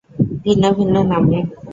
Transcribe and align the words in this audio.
ভিন্ন 0.43 0.63
ভিন্ন 0.77 0.95
নামে। 1.03 1.39